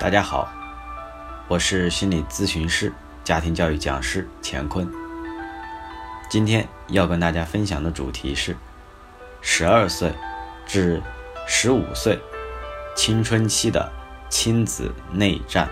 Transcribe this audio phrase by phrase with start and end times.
[0.00, 0.48] 大家好，
[1.48, 2.92] 我是心理咨询师、
[3.24, 4.88] 家庭教育讲师乾坤。
[6.30, 8.56] 今天要跟大家分享的主题是
[9.40, 10.14] 十二岁
[10.64, 11.02] 至
[11.48, 12.16] 十五岁
[12.94, 13.90] 青春期的
[14.28, 15.68] 亲子内战。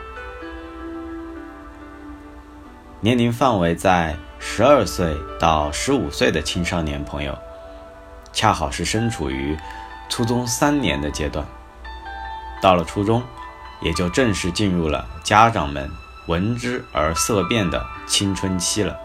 [2.99, 7.39] 年龄范围在十二岁到十五岁的青少年朋友，
[8.33, 9.57] 恰好是身处于
[10.09, 11.47] 初中三年的阶段。
[12.61, 13.23] 到了初中。
[13.81, 15.91] 也就正式进入了家长们
[16.27, 18.97] 闻之而色变的青春期了。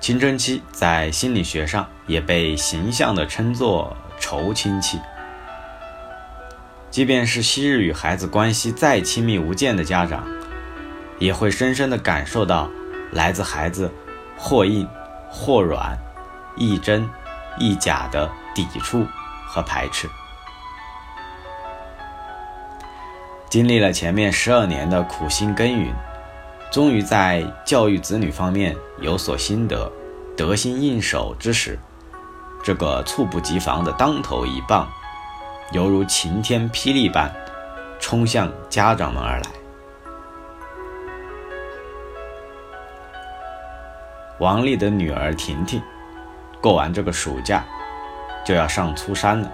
[0.00, 5.00] 青春期在心理学上也被形象地称作“愁亲期”。
[6.90, 10.24] 即便是昔日与孩子关系再亲密无间的家长，
[11.18, 12.70] 也会深深地感受到
[13.12, 13.90] 来自孩子
[14.36, 14.88] 或硬
[15.28, 15.98] 或软、
[16.56, 17.08] 亦真
[17.58, 19.06] 亦假的抵触
[19.46, 20.08] 和排斥。
[23.54, 25.94] 经历了前面十二年的苦心耕耘，
[26.72, 29.88] 终于在教育子女方面有所心得、
[30.36, 31.78] 得心应手之时，
[32.64, 34.88] 这个猝不及防的当头一棒，
[35.70, 37.32] 犹如晴天霹雳般
[38.00, 39.44] 冲向家长们而来。
[44.40, 45.80] 王丽的女儿婷婷，
[46.60, 47.64] 过完这个暑假，
[48.44, 49.48] 就要上初三了。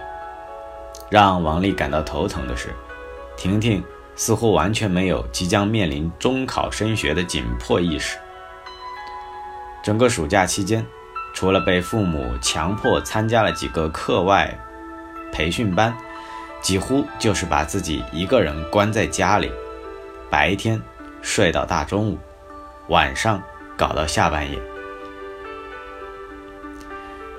[1.11, 2.73] 让王丽感到头疼的是。
[3.41, 3.83] 婷婷
[4.15, 8.19] 似乎完全没有即将面临中考升学的紧迫意识。
[9.83, 10.85] 整个暑假期间，
[11.33, 14.55] 除了被父母强迫参加了几个课外
[15.31, 15.97] 培训班，
[16.61, 19.51] 几乎就是把自己一个人关在家里，
[20.29, 20.79] 白天
[21.23, 22.19] 睡到大中午，
[22.89, 23.41] 晚上
[23.75, 24.59] 搞到下半夜，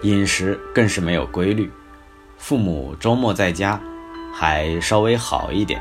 [0.03, 1.71] 饮食更是没有规律。
[2.39, 3.81] 父母周末在家
[4.35, 5.81] 还稍微好一点。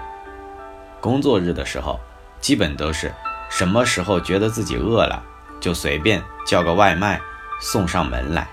[1.02, 2.00] 工作日的时候，
[2.40, 3.12] 基本都是
[3.50, 5.22] 什么时候觉得自己饿了，
[5.60, 7.20] 就随便叫个外卖
[7.60, 8.48] 送上门来。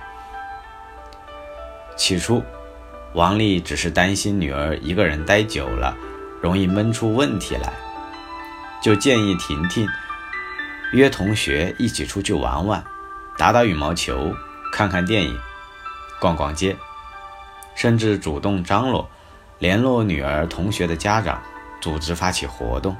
[1.94, 2.42] 起初，
[3.12, 5.94] 王丽只是担心女儿一个人待久了，
[6.41, 7.70] 容易闷出问题来，
[8.82, 9.87] 就建议婷婷
[10.92, 12.82] 约同学一起出去玩玩，
[13.37, 14.32] 打打羽毛球，
[14.72, 15.38] 看看电影，
[16.19, 16.75] 逛逛街，
[17.75, 19.06] 甚至主动张罗
[19.58, 21.42] 联络女儿同学的家长。
[21.80, 22.96] 组织发起活动，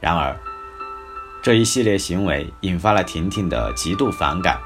[0.00, 0.38] 然而
[1.42, 4.58] 这一系列行为引发了婷婷的极度反感。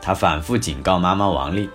[0.00, 1.70] 她反复警告妈妈王丽：“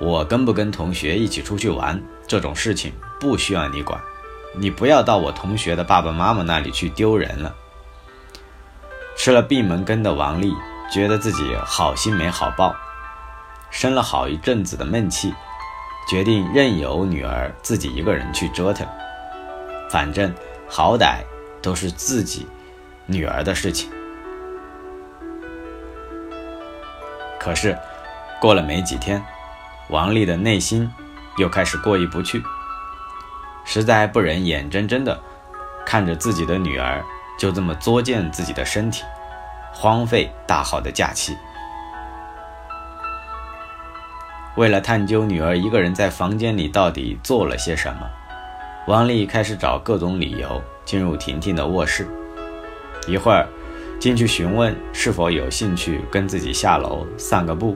[0.00, 4.00] 我跟不跟同学一起出去玩这种事情不需要你管，
[4.56, 7.54] 你不要到我同学的爸爸妈妈那里去丢人了。”
[9.16, 10.54] 吃了闭门羹的王丽
[10.90, 12.74] 觉得自己好心没好报，
[13.70, 15.34] 生了好一阵子的闷气。
[16.08, 18.86] 决定任由女儿自己一个人去折腾，
[19.90, 20.34] 反正
[20.68, 21.20] 好歹
[21.62, 22.46] 都是自己
[23.06, 23.90] 女儿的事情。
[27.38, 27.78] 可是
[28.40, 29.22] 过了没几天，
[29.88, 30.90] 王丽的内心
[31.38, 32.42] 又开始过意不去，
[33.64, 35.18] 实在不忍眼睁睁的
[35.86, 37.04] 看着自己的女儿
[37.38, 39.04] 就这么作践自己的身体，
[39.72, 41.36] 荒废大好的假期。
[44.60, 48.06] 为了探究女儿一个人在房间里到底做了些什么，
[48.86, 52.06] 王丽开始找各种理由进入婷婷的卧室。
[53.06, 53.48] 一会儿
[53.98, 57.74] 进去询问是否有兴趣跟自己下楼散个步，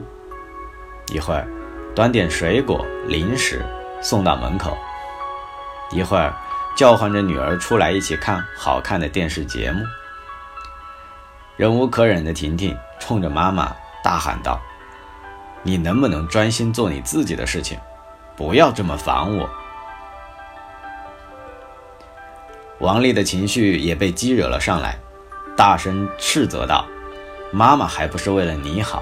[1.11, 1.47] 一会儿
[1.95, 3.65] 端点水果零食
[3.99, 4.77] 送到门口，
[5.89, 6.31] 一会儿
[6.77, 9.83] 叫唤着女儿出来一起看好看的电视节目。
[11.57, 14.61] 忍无可忍的婷婷冲着妈妈大喊道。
[15.67, 17.79] 你能不能专心做你自己的事情，
[18.37, 19.49] 不要这么烦我？
[22.79, 24.95] 王丽的情绪也被激惹了上来，
[25.57, 26.85] 大声斥责道
[27.51, 29.01] ：“妈妈还不是为了你好，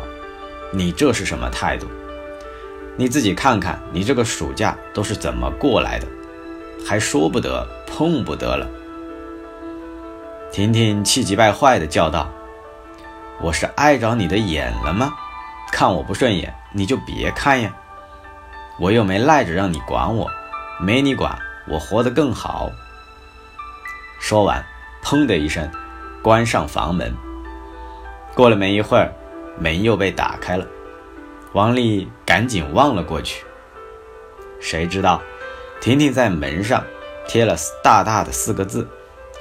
[0.72, 1.86] 你这是什么态度？
[2.96, 6.08] 你自己看看，你这个暑假都是怎么过来的，
[6.88, 8.66] 还说不得碰不得了？”
[10.50, 12.30] 婷婷气急败坏地叫道
[13.44, 15.14] ：“我是碍着你的眼了吗？”
[15.74, 17.76] 看我不顺眼，你就别看呀！
[18.80, 20.30] 我又没赖着让你管我，
[20.80, 21.36] 没你管，
[21.68, 22.72] 我活得更好。
[24.20, 24.64] 说完，
[25.04, 25.68] 砰的一声，
[26.22, 27.12] 关上房门。
[28.36, 29.12] 过了没一会儿，
[29.58, 30.68] 门又被打开了，
[31.54, 33.44] 王丽赶紧望了过去。
[34.62, 35.20] 谁知道，
[35.82, 36.84] 婷婷在门上
[37.28, 38.88] 贴了大大的四个字：“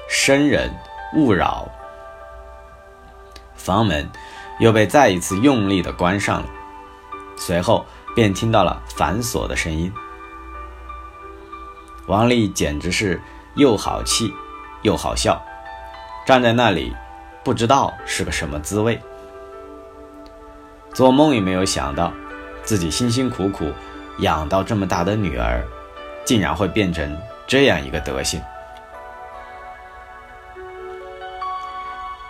[0.08, 0.75] 生人
[1.14, 1.69] 勿扰。”
[3.55, 4.08] 房门。
[4.58, 6.49] 又被再一次用力地关上了，
[7.37, 7.84] 随后
[8.14, 9.93] 便听到了反锁的声音。
[12.06, 13.20] 王丽简直是
[13.54, 14.32] 又好气
[14.82, 15.40] 又好笑，
[16.26, 16.94] 站在那里
[17.44, 19.00] 不知道是个什么滋味。
[20.93, 22.12] 做梦也没有想到，
[22.62, 23.72] 自己辛辛苦苦
[24.19, 25.64] 养到这么大的女儿，
[26.25, 27.16] 竟然会变成
[27.46, 28.40] 这样一个德行。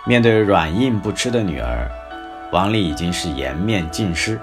[0.05, 1.89] 面对软硬不吃的女儿，
[2.53, 4.39] 王丽已经是颜面尽失，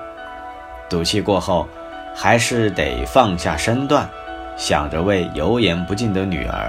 [0.88, 1.68] 赌气过后，
[2.12, 4.10] 还是得放下身段，
[4.56, 6.68] 想着为油盐不进的女儿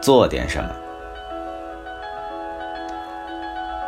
[0.00, 0.68] 做点什么。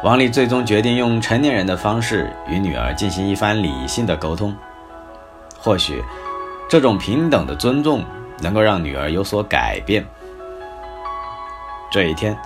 [0.05, 4.55] 王丽最终决定用成年人的方式与女儿进行一番理性的沟通。
[5.58, 6.00] 或许，
[6.70, 8.05] 这种平等的尊重
[8.38, 10.06] 能够让女儿有所改变。
[11.90, 12.38] 这一天，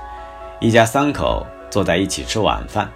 [0.59, 2.89] 一家三口坐在一起吃晚饭，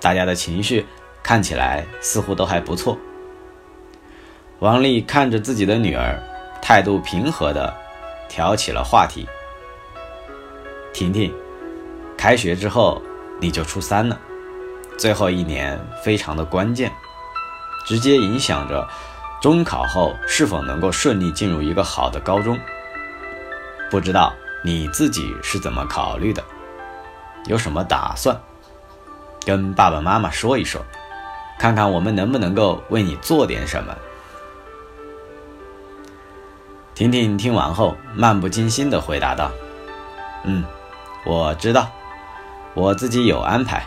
[0.00, 0.86] 大家的情绪
[1.22, 2.98] 看起来似乎都还不错。
[4.58, 6.18] 王丽看着自己的女儿，
[6.62, 7.74] 态度平和地
[8.28, 9.26] 挑起了话题
[10.92, 11.34] ：“婷婷，
[12.16, 13.02] 开学之后。”
[13.38, 14.18] 你就初三了，
[14.96, 16.90] 最后一年非常的关键，
[17.86, 18.88] 直接影响着
[19.42, 22.58] 中考后是否能够顺利进入一个好的高中。
[23.90, 24.34] 不知道
[24.64, 26.42] 你自己是怎么考虑的，
[27.44, 28.34] 有什么打算，
[29.46, 30.84] 跟爸爸妈妈说一说，
[31.58, 33.96] 看看我们能不能够为你做点什么。
[36.94, 39.50] 婷婷听完后，漫不经心地回答道
[40.44, 40.64] ：“嗯，
[41.24, 41.88] 我知道。”
[42.74, 43.86] 我自己有安排，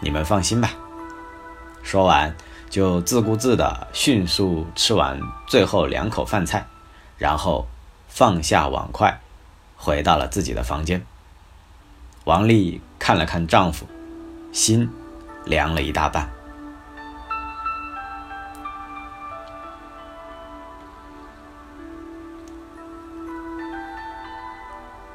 [0.00, 0.70] 你们放心吧。
[1.82, 2.34] 说完，
[2.70, 6.66] 就自顾自地迅速吃完最后两口饭菜，
[7.18, 7.66] 然后
[8.08, 9.20] 放下碗筷，
[9.76, 11.04] 回到了自己的房间。
[12.24, 13.86] 王丽看了看丈夫，
[14.52, 14.88] 心
[15.44, 16.30] 凉了一大半。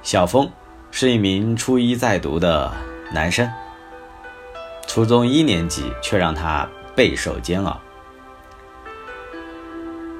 [0.01, 0.49] 小峰
[0.91, 2.71] 是一名初一在读的。
[3.13, 3.49] 男生，
[4.85, 7.79] 初中一年级却让他备受煎熬。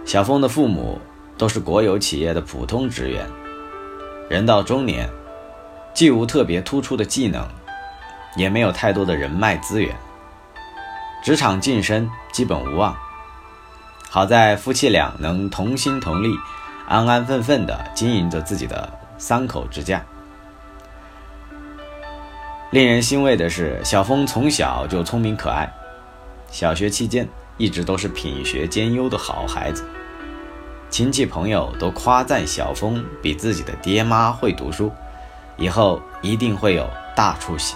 [0.06, 0.98] 小峰的父母
[1.38, 3.30] 都是国有企业的普通职员，
[4.30, 5.10] 人到中年，
[5.94, 7.46] 既无特别突出的技能，
[8.38, 9.94] 也没有太多的人脉资源，
[11.24, 12.96] 职场晋升基本无望。
[14.10, 16.34] 好在夫妻俩能同心同力，
[16.88, 20.02] 安安分分地经营着自己的三口之家。
[22.70, 25.70] 令人欣慰的是，小峰从小就聪明可爱，
[26.52, 29.84] 小学期间一直都是品学兼优的好孩子。
[30.90, 34.92] 亲戚朋友都夸赞小峰比自己的爹妈会读书，
[35.58, 37.76] 以后一定会有大出息。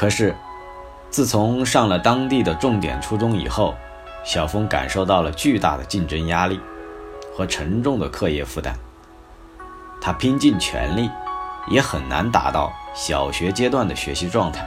[0.00, 0.34] 可是，
[1.10, 3.74] 自从上了当地的重点初中以后，
[4.24, 6.58] 小峰感受到了巨大的竞争压力
[7.36, 8.74] 和沉重的课业负担。
[10.00, 11.10] 他拼尽全力，
[11.68, 14.66] 也很难达到小学阶段的学习状态。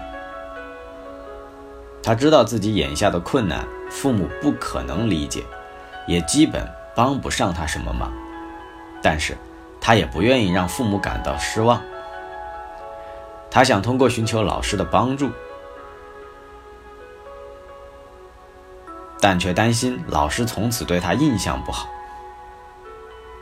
[2.04, 5.44] 他知道自己眼下的困难，父母不可能理解，
[6.06, 6.64] 也基本
[6.96, 8.14] 帮不上他什么忙。
[9.02, 9.36] 但是，
[9.82, 11.82] 他也不愿意让父母感到失望。
[13.54, 15.30] 他想通过寻求老师的帮助，
[19.22, 21.88] 但却担心老师从此对他印象不好。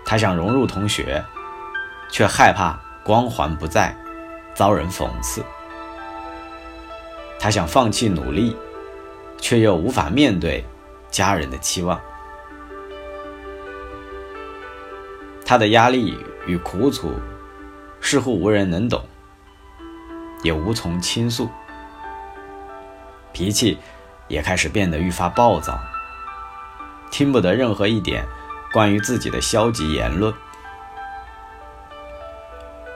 [0.04, 1.24] 他想融入同学。
[2.12, 3.96] 却害怕光环不在，
[4.54, 5.42] 遭人讽刺。
[7.40, 8.54] 他想放弃努力，
[9.38, 10.66] 却又无法面对
[11.10, 11.98] 家人的期望。
[15.46, 17.14] 他的压力与苦楚
[18.02, 19.02] 似乎无人能懂，
[20.44, 21.50] 也无从倾诉。
[23.34, 23.78] 脾气
[24.28, 25.80] 也开始变得愈发暴躁，
[27.10, 28.26] 听不得任何一点
[28.74, 30.34] 关于自己的消极言论。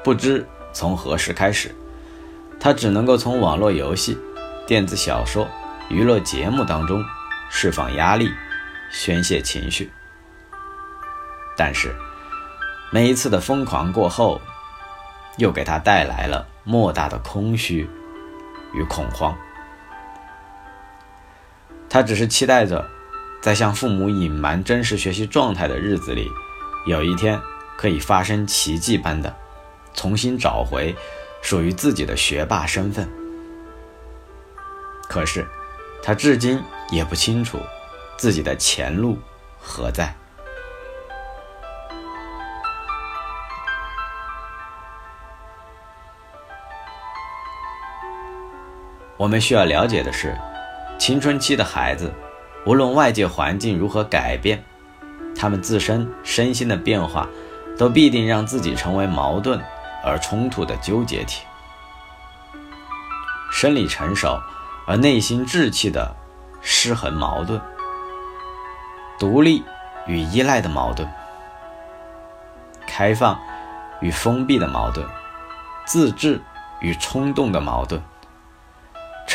[0.03, 1.73] 不知从何时开始，
[2.59, 4.17] 他只能够从网络游戏、
[4.67, 5.47] 电子小说、
[5.89, 7.03] 娱乐节目当中
[7.49, 8.31] 释放压力、
[8.91, 9.91] 宣泄情绪。
[11.57, 11.95] 但是，
[12.91, 14.41] 每一次的疯狂过后，
[15.37, 17.89] 又给他带来了莫大的空虚
[18.73, 19.33] 与恐慌。
[21.89, 22.85] 他只是期待着，
[23.41, 26.29] 在向父母隐瞒真实学习状态的日子里，
[26.85, 27.39] 有一天
[27.77, 29.33] 可以发生奇迹般的。
[29.93, 30.93] 重新找回
[31.41, 33.09] 属于自己的学霸身份，
[35.07, 35.47] 可是
[36.03, 37.57] 他至今也不清楚
[38.17, 39.17] 自己的前路
[39.57, 40.13] 何在。
[49.17, 50.37] 我们需要了解的是，
[50.97, 52.13] 青春期的孩子，
[52.65, 54.61] 无论外界环境如何改变，
[55.33, 57.25] 他们自身身心的变化，
[57.77, 59.57] 都必定让自己成为矛盾
[60.03, 61.45] 而冲突的纠结体。
[63.49, 64.37] 生理成熟
[64.85, 66.13] 而内心稚气的
[66.61, 67.61] 失衡矛盾，
[69.17, 69.63] 独立
[70.07, 71.07] 与依赖的矛盾，
[72.85, 73.39] 开放
[74.01, 75.07] 与封闭的矛盾，
[75.85, 76.41] 自制
[76.81, 78.01] 与冲动的矛盾，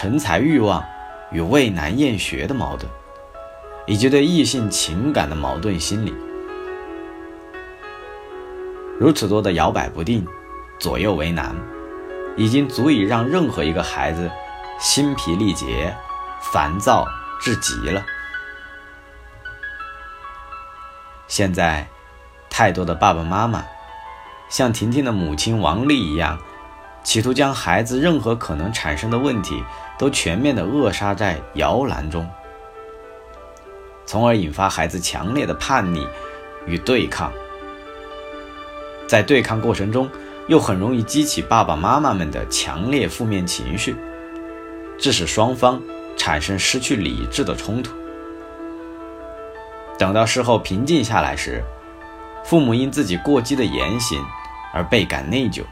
[0.00, 0.82] 成才欲望
[1.30, 2.90] 与畏难厌学的矛盾。
[3.86, 6.14] 以及对异性情感的矛盾心理，
[8.98, 10.26] 如此多的摇摆不定、
[10.78, 11.54] 左右为难，
[12.34, 14.30] 已经足以让任何一个孩子
[14.78, 15.94] 心疲力竭、
[16.52, 17.04] 烦躁
[17.38, 18.02] 至极了。
[21.26, 21.86] 现在，
[22.48, 23.64] 太多的爸爸妈妈，
[24.48, 26.38] 像婷婷的母亲王丽一样，
[27.02, 29.62] 企图将孩子任何可能产生的问题
[29.98, 32.28] 都全面的扼杀在摇篮中。
[34.06, 36.06] 从而引发孩子强烈的叛逆
[36.66, 37.32] 与对抗，
[39.06, 40.10] 在对抗过程中，
[40.48, 43.94] 又很容易激起爸爸妈妈们的强烈负面情绪，
[44.98, 45.80] 致使双方
[46.16, 47.92] 产生失去理智的冲突。
[49.96, 51.62] 等到事后平静下来时，
[52.44, 54.20] 父母因自己过激的言行
[54.74, 55.62] 而倍感内疚，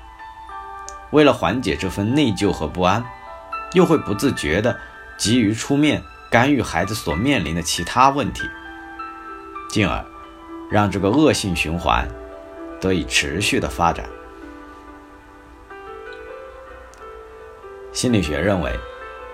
[1.11, 3.05] 为了缓解这份内疚和不安，
[3.73, 4.77] 又会不自觉地
[5.17, 6.03] 急于出面。
[6.31, 8.43] 干预孩子所面临的其他问题，
[9.71, 10.05] 进而
[10.71, 12.07] 让这个恶性循环
[12.83, 14.05] 得以持续的发展。
[17.95, 18.79] 心理学认为，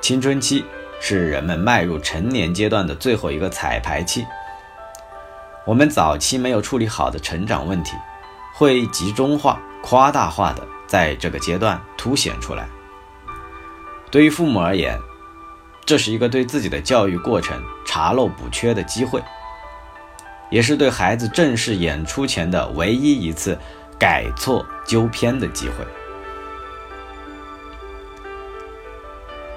[0.01, 0.65] 青春期
[1.01, 4.25] 是人们迈入成年阶段的最后一个彩排期。
[5.67, 7.97] 我们早期没有处理好的成长问题，
[8.55, 12.69] 会集中化、夸大化的在这个阶段凸显出来。
[14.11, 14.99] 对于父母而言，
[15.85, 19.23] 这是一个对自己的教育过程查漏补缺的机会，
[20.51, 23.59] 也是对孩子正式演出前的唯一一次
[23.99, 25.85] 改错纠偏的机会。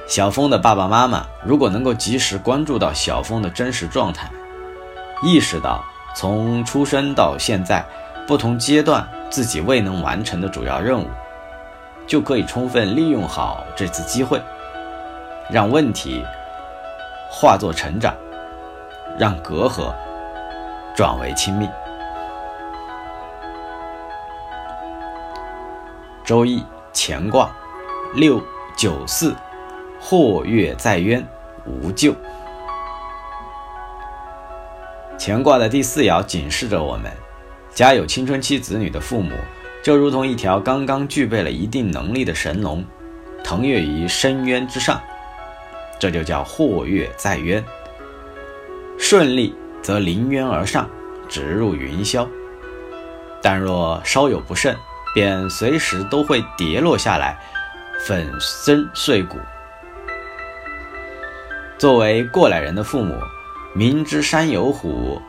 [0.08, 4.32] 小峰的爸爸妈妈如果能够及时关注到小峰的真实状态，
[5.22, 7.86] 意识到从出生到现在
[8.26, 11.08] 不同阶段自己未能完成的主要任务，
[12.08, 14.42] 就可以充分利用好这次机会。
[15.50, 16.24] 让问题
[17.32, 18.14] 化作成长，
[19.18, 19.94] 让隔阂
[20.96, 21.70] 转为亲密。
[26.26, 26.62] 周易
[26.94, 27.50] 乾卦
[28.14, 28.44] 六
[28.78, 29.34] 九四，
[30.02, 31.26] 或跃在渊，
[31.66, 32.14] 无咎。
[35.18, 37.10] 乾卦的第四爻警示着我们：
[37.78, 39.36] 家有青春期子女的父母，
[39.84, 42.84] 就如同一条刚刚具备了一定能力的神龙，
[43.44, 45.00] 腾跃于深渊之上。
[46.00, 47.64] 这就叫或跃在渊，
[48.98, 50.90] 顺利则临渊而上，
[51.30, 52.28] 直入云霄；
[53.44, 54.76] 但若稍有不慎，
[55.14, 57.38] 便随时都会跌落下来，
[58.08, 59.38] 粉身碎骨。
[61.78, 63.14] 作为过来人的父母，
[63.76, 65.22] 明知山有虎，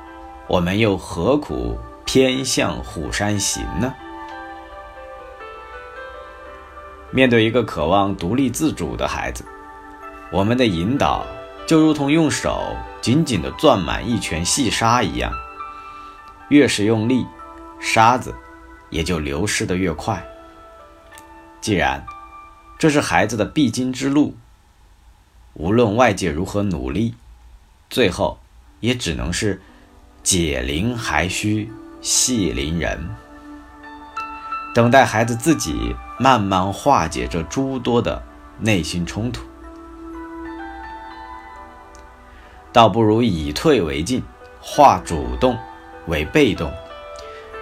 [0.46, 1.78] 我们又何苦
[2.10, 3.94] 偏向虎山行呢？
[7.10, 9.44] 面对一个渴望独立自主的孩子。
[10.32, 11.26] 我们的引导
[11.66, 15.30] 就如同用手紧紧地攥满一圈细沙一样，
[16.48, 17.26] 越是用力，
[17.78, 18.34] 沙子
[18.88, 20.26] 也就流失得越快。
[21.60, 22.06] 既然
[22.78, 24.34] 这是孩子的必经之路，
[25.52, 27.16] 无论外界如何努力，
[27.90, 28.38] 最后
[28.80, 29.60] 也只能是
[30.22, 33.08] 解铃还须系铃人，
[34.74, 38.22] 等待孩子自己慢慢化解这诸多的
[38.58, 39.42] 内心冲突。
[42.72, 44.22] 倒不如以退为进，
[44.60, 45.56] 化主动
[46.06, 46.70] 为被动，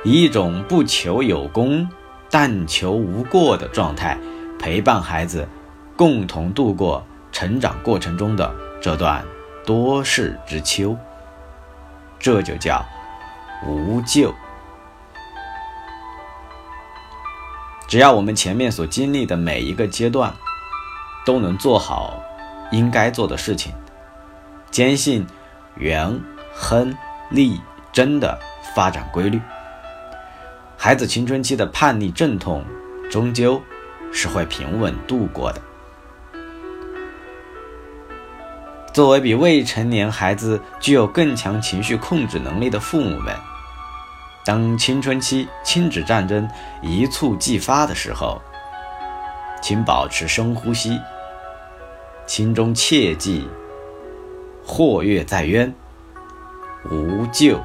[0.04, 1.88] 以一种不求有功，
[2.30, 4.18] 但求无过的状态，
[4.58, 5.48] 陪伴孩子，
[5.96, 7.02] 共同度过
[7.32, 9.24] 成长过程中的这段
[9.64, 10.94] 多事之秋。
[12.18, 12.84] 这就叫
[13.64, 14.34] 无咎。
[17.88, 20.34] 只要我们前面所经历的每一个阶段，
[21.24, 22.20] 都能做好
[22.72, 23.72] 应该做的事情。
[24.72, 25.24] 坚信
[25.76, 26.20] 元
[26.52, 26.92] 亨
[27.30, 27.60] 利
[27.92, 28.38] 贞的
[28.74, 29.40] 发展规律，
[30.76, 32.64] 孩子青春期的叛逆阵痛
[33.08, 33.62] 终究
[34.12, 35.62] 是会平稳度过的。
[38.96, 43.36] 作为比未成年孩子具有更强情绪控制能力的父母们，
[44.42, 46.48] 当青春期亲子战争
[46.80, 48.40] 一触即发的时候。
[49.60, 50.98] 请保持深呼吸，
[52.26, 53.46] 心中切记，
[54.64, 55.74] 祸越在渊，
[56.90, 57.60] 无救。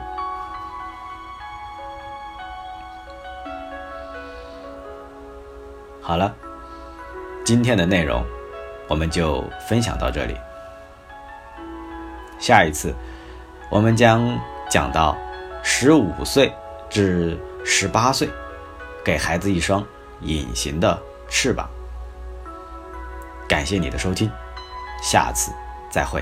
[6.02, 6.36] 好了，
[7.46, 8.22] 今天的内容
[8.90, 10.36] 我们就分享到这里。
[12.42, 12.94] 下一次
[13.70, 14.38] 我们将
[14.70, 15.16] 讲到
[15.64, 16.52] 十五岁
[16.90, 18.28] 至十八岁，
[19.06, 19.86] 给孩子一双
[20.22, 21.70] 隐形的翅膀。
[23.48, 24.30] 感谢你的收听，
[25.04, 25.52] 下次
[25.90, 26.22] 再会。